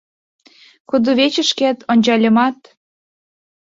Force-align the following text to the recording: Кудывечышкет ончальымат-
Кудывечышкет 0.89 1.77
ончальымат- 1.91 2.59